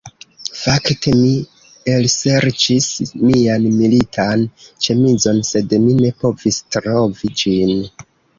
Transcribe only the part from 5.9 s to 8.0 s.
ne povis trovi ĝin